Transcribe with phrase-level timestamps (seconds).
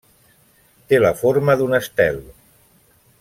[0.93, 2.21] Té la forma d'un estel.